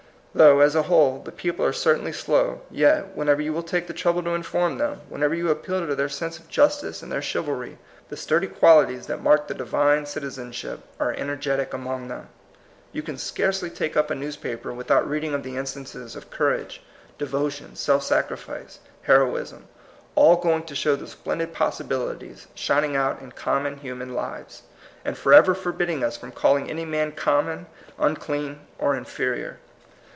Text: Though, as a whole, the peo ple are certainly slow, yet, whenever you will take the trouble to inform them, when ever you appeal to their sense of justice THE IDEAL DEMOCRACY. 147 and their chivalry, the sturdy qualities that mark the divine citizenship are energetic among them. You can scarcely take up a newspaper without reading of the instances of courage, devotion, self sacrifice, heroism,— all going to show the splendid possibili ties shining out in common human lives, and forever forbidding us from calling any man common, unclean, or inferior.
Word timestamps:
Though, 0.33 0.61
as 0.61 0.75
a 0.75 0.83
whole, 0.83 1.19
the 1.21 1.31
peo 1.33 1.51
ple 1.51 1.65
are 1.65 1.73
certainly 1.73 2.13
slow, 2.13 2.61
yet, 2.71 3.17
whenever 3.17 3.41
you 3.41 3.51
will 3.51 3.61
take 3.63 3.87
the 3.87 3.93
trouble 3.93 4.23
to 4.23 4.29
inform 4.29 4.77
them, 4.77 5.01
when 5.09 5.23
ever 5.23 5.35
you 5.35 5.49
appeal 5.49 5.85
to 5.85 5.93
their 5.93 6.07
sense 6.07 6.39
of 6.39 6.47
justice 6.47 7.01
THE 7.01 7.07
IDEAL 7.07 7.15
DEMOCRACY. 7.19 7.47
147 7.59 7.67
and 7.67 7.67
their 7.67 7.67
chivalry, 7.67 7.77
the 8.07 8.17
sturdy 8.17 8.47
qualities 8.47 9.07
that 9.07 9.21
mark 9.21 9.49
the 9.49 9.53
divine 9.53 10.05
citizenship 10.05 10.79
are 11.01 11.11
energetic 11.11 11.73
among 11.73 12.07
them. 12.07 12.29
You 12.93 13.03
can 13.03 13.17
scarcely 13.17 13.69
take 13.69 13.97
up 13.97 14.09
a 14.09 14.15
newspaper 14.15 14.71
without 14.71 15.05
reading 15.05 15.33
of 15.33 15.43
the 15.43 15.57
instances 15.57 16.15
of 16.15 16.31
courage, 16.31 16.81
devotion, 17.17 17.75
self 17.75 18.01
sacrifice, 18.03 18.79
heroism,— 19.01 19.67
all 20.15 20.37
going 20.37 20.63
to 20.63 20.75
show 20.75 20.95
the 20.95 21.07
splendid 21.07 21.51
possibili 21.53 22.17
ties 22.29 22.47
shining 22.55 22.95
out 22.95 23.21
in 23.21 23.33
common 23.33 23.75
human 23.79 24.13
lives, 24.13 24.61
and 25.03 25.17
forever 25.17 25.53
forbidding 25.53 26.05
us 26.05 26.15
from 26.15 26.31
calling 26.31 26.69
any 26.69 26.85
man 26.85 27.11
common, 27.11 27.65
unclean, 27.99 28.61
or 28.79 28.95
inferior. 28.95 29.57